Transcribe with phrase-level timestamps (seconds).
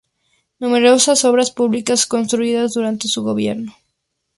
[0.57, 3.75] Numerosas obras públicas construidas durante su gobierno.